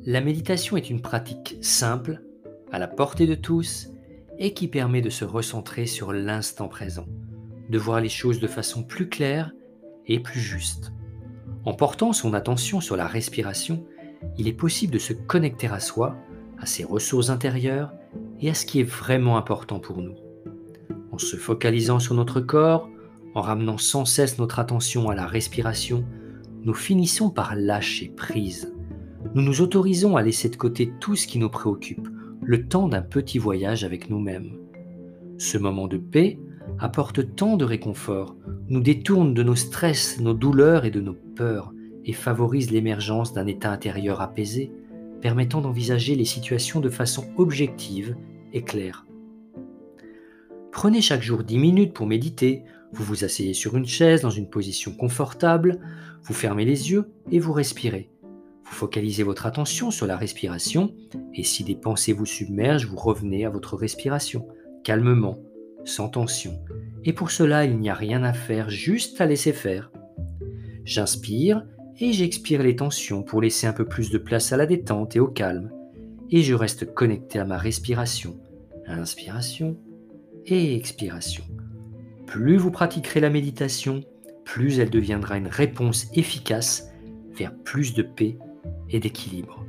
La 0.05 0.21
méditation 0.21 0.77
est 0.77 0.91
une 0.91 1.03
pratique 1.03 1.57
simple, 1.61 2.23
à 2.71 2.79
la 2.79 2.87
portée 2.87 3.27
de 3.27 3.35
tous, 3.35 3.89
et 4.39 4.55
qui 4.55 4.69
permet 4.69 5.01
de 5.01 5.11
se 5.11 5.25
recentrer 5.25 5.87
sur 5.87 6.13
l'instant 6.13 6.69
présent, 6.69 7.07
de 7.69 7.79
voir 7.79 8.01
les 8.01 8.09
choses 8.09 8.39
de 8.39 8.47
façon 8.47 8.85
plus 8.85 9.09
claire 9.09 9.51
et 10.07 10.21
plus 10.21 10.39
juste. 10.39 10.93
En 11.65 11.75
portant 11.75 12.13
son 12.13 12.33
attention 12.33 12.81
sur 12.81 12.97
la 12.97 13.09
respiration, 13.09 13.85
il 14.39 14.47
est 14.47 14.53
possible 14.53 14.93
de 14.93 15.01
se 15.01 15.15
connecter 15.15 15.67
à 15.67 15.81
soi, 15.81 16.15
à 16.61 16.67
ses 16.67 16.85
ressources 16.85 17.29
intérieures 17.29 17.93
et 18.39 18.51
à 18.51 18.55
ce 18.55 18.67
qui 18.67 18.79
est 18.79 18.89
vraiment 18.89 19.37
important 19.37 19.81
pour 19.81 20.01
nous. 20.01 20.15
En 21.11 21.19
se 21.19 21.35
focalisant 21.35 21.99
sur 21.99 22.15
notre 22.15 22.41
corps, 22.41 22.89
en 23.35 23.41
ramenant 23.41 23.79
sans 23.79 24.05
cesse 24.05 24.39
notre 24.39 24.59
attention 24.59 25.09
à 25.09 25.15
la 25.15 25.27
respiration, 25.27 26.05
nous 26.65 26.75
finissons 26.75 27.31
par 27.31 27.55
lâcher 27.55 28.13
prise. 28.17 28.75
Nous 29.35 29.43
nous 29.43 29.61
autorisons 29.61 30.17
à 30.17 30.23
laisser 30.23 30.49
de 30.49 30.57
côté 30.57 30.93
tout 31.01 31.17
ce 31.17 31.27
qui 31.27 31.39
nous 31.39 31.49
préoccupe, 31.49 32.09
le 32.43 32.67
temps 32.67 32.89
d'un 32.89 33.03
petit 33.03 33.39
voyage 33.39 33.85
avec 33.85 34.11
nous-mêmes. 34.11 34.57
Ce 35.39 35.59
moment 35.59 35.89
de 35.89 35.99
paix 35.99 36.39
apporte 36.79 37.35
tant 37.37 37.57
de 37.57 37.65
réconfort, 37.65 38.37
nous 38.69 38.81
détourne 38.81 39.35
de 39.35 39.43
nos 39.43 39.55
stress, 39.55 40.21
nos 40.21 40.35
douleurs 40.35 40.85
et 40.85 40.91
de 40.91 41.01
nos 41.01 41.15
peurs, 41.15 41.73
et 42.05 42.13
favorise 42.13 42.71
l'émergence 42.71 43.33
d'un 43.33 43.47
état 43.47 43.71
intérieur 43.71 44.21
apaisé, 44.21 44.73
permettant 45.21 45.61
d'envisager 45.61 46.15
les 46.15 46.25
situations 46.25 46.81
de 46.81 46.89
façon 46.89 47.25
objective 47.37 48.17
et 48.53 48.63
claire. 48.63 49.07
Prenez 50.73 51.03
chaque 51.03 51.23
jour 51.23 51.43
10 51.43 51.59
minutes 51.59 51.93
pour 51.93 52.07
méditer 52.07 52.63
vous 52.93 53.05
vous 53.05 53.25
asseyez 53.25 53.55
sur 53.55 53.77
une 53.77 53.87
chaise 53.87 54.23
dans 54.23 54.31
une 54.31 54.49
position 54.49 54.93
confortable, 54.93 55.81
vous 56.23 56.35
fermez 56.35 56.65
les 56.65 56.91
yeux 56.91 57.11
et 57.31 57.39
vous 57.39 57.53
respirez. 57.53 58.11
Vous 58.65 58.73
focalisez 58.73 59.23
votre 59.23 59.47
attention 59.47 59.91
sur 59.91 60.07
la 60.07 60.17
respiration 60.17 60.95
et 61.35 61.43
si 61.43 61.65
des 61.65 61.75
pensées 61.75 62.13
vous 62.13 62.27
submergent, 62.27 62.87
vous 62.87 62.97
revenez 62.97 63.45
à 63.45 63.51
votre 63.51 63.77
respiration, 63.77 64.47
calmement, 64.85 65.39
sans 65.85 66.09
tension. 66.09 66.61
Et 67.05 67.13
pour 67.13 67.31
cela, 67.31 67.65
il 67.65 67.79
n'y 67.79 67.91
a 67.91 67.95
rien 67.95 68.23
à 68.23 68.33
faire, 68.33 68.71
juste 68.71 69.21
à 69.21 69.27
laisser 69.27 69.53
faire. 69.53 69.91
J'inspire 70.85 71.65
et 71.99 72.13
j'expire 72.13 72.63
les 72.63 72.77
tensions 72.77 73.23
pour 73.23 73.41
laisser 73.43 73.67
un 73.67 73.73
peu 73.73 73.85
plus 73.85 74.11
de 74.11 74.19
place 74.19 74.53
à 74.53 74.57
la 74.57 74.67
détente 74.67 75.17
et 75.17 75.21
au 75.21 75.29
calme. 75.29 75.71
Et 76.31 76.43
je 76.43 76.55
reste 76.55 76.95
connecté 76.95 77.39
à 77.39 77.45
ma 77.45 77.59
respiration. 77.59 78.39
Inspiration 78.87 79.77
et 80.47 80.75
expiration. 80.75 81.45
Plus 82.31 82.59
vous 82.59 82.71
pratiquerez 82.71 83.19
la 83.19 83.29
méditation, 83.29 84.05
plus 84.45 84.79
elle 84.79 84.89
deviendra 84.89 85.37
une 85.37 85.49
réponse 85.49 86.07
efficace 86.15 86.89
vers 87.33 87.53
plus 87.53 87.93
de 87.93 88.05
paix 88.05 88.39
et 88.89 89.01
d'équilibre. 89.01 89.67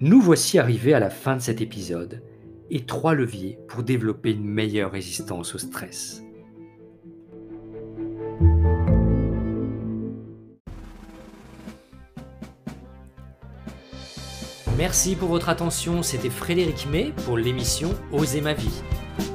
Nous 0.00 0.20
voici 0.20 0.58
arrivés 0.58 0.94
à 0.94 0.98
la 0.98 1.10
fin 1.10 1.36
de 1.36 1.40
cet 1.40 1.60
épisode 1.60 2.24
et 2.70 2.86
trois 2.86 3.14
leviers 3.14 3.56
pour 3.68 3.84
développer 3.84 4.32
une 4.32 4.44
meilleure 4.44 4.90
résistance 4.90 5.54
au 5.54 5.58
stress. 5.58 6.24
Merci 14.76 15.14
pour 15.14 15.28
votre 15.28 15.50
attention, 15.50 16.02
c'était 16.02 16.30
Frédéric 16.30 16.88
May 16.90 17.12
pour 17.24 17.38
l'émission 17.38 17.94
Oser 18.10 18.40
ma 18.40 18.54
vie. 18.54 18.82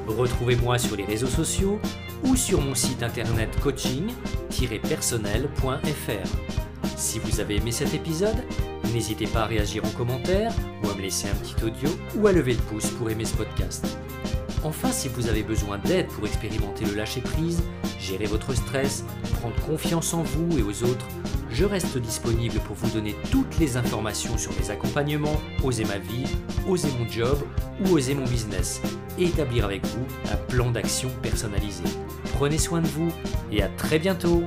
Retrouvez-moi 0.06 0.78
sur 0.78 0.96
les 0.96 1.04
réseaux 1.04 1.26
sociaux 1.26 1.78
ou 2.24 2.36
sur 2.36 2.60
mon 2.60 2.74
site 2.74 3.02
internet 3.02 3.48
coaching-personnel.fr. 3.60 6.28
Si 6.96 7.18
vous 7.18 7.40
avez 7.40 7.56
aimé 7.56 7.70
cet 7.70 7.92
épisode, 7.94 8.42
n'hésitez 8.92 9.26
pas 9.26 9.42
à 9.42 9.46
réagir 9.46 9.84
en 9.84 9.90
commentaire 9.90 10.52
ou 10.82 10.90
à 10.90 10.94
me 10.94 11.02
laisser 11.02 11.28
un 11.28 11.34
petit 11.34 11.62
audio 11.64 11.90
ou 12.16 12.26
à 12.26 12.32
lever 12.32 12.54
le 12.54 12.60
pouce 12.60 12.90
pour 12.90 13.10
aimer 13.10 13.24
ce 13.24 13.34
podcast. 13.34 13.98
Enfin, 14.64 14.90
si 14.90 15.08
vous 15.08 15.28
avez 15.28 15.44
besoin 15.44 15.78
d'aide 15.78 16.08
pour 16.08 16.26
expérimenter 16.26 16.84
le 16.84 16.94
lâcher-prise, 16.94 17.62
gérer 18.00 18.26
votre 18.26 18.54
stress, 18.54 19.04
prendre 19.38 19.54
confiance 19.66 20.12
en 20.14 20.22
vous 20.22 20.58
et 20.58 20.62
aux 20.62 20.82
autres, 20.82 21.06
je 21.50 21.64
reste 21.64 21.98
disponible 21.98 22.58
pour 22.60 22.76
vous 22.76 22.90
donner 22.90 23.14
toutes 23.30 23.58
les 23.58 23.76
informations 23.76 24.36
sur 24.36 24.52
mes 24.60 24.70
accompagnements, 24.70 25.40
oser 25.62 25.84
ma 25.84 25.98
vie, 25.98 26.26
oser 26.68 26.88
mon 26.98 27.08
job 27.08 27.38
ou 27.84 27.96
oser 27.96 28.14
mon 28.14 28.24
business 28.24 28.82
établir 29.26 29.64
avec 29.64 29.84
vous 29.86 30.06
un 30.32 30.36
plan 30.36 30.70
d'action 30.70 31.10
personnalisé. 31.22 31.84
Prenez 32.34 32.58
soin 32.58 32.80
de 32.80 32.86
vous 32.86 33.12
et 33.50 33.62
à 33.62 33.68
très 33.68 33.98
bientôt 33.98 34.42